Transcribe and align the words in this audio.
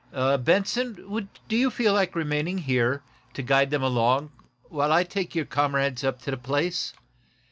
Benson, 0.39 1.27
do 1.47 1.55
you 1.55 1.69
feel 1.69 1.93
like 1.93 2.15
remaining 2.15 2.57
here, 2.57 3.03
to 3.35 3.43
guide 3.43 3.69
them 3.69 3.83
along, 3.83 4.31
while 4.63 4.91
I 4.91 5.03
take 5.03 5.35
your 5.35 5.45
comrades 5.45 6.03
up 6.03 6.19
to 6.23 6.31
the 6.31 6.37
place? 6.37 6.93